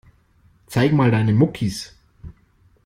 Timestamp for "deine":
1.11-1.31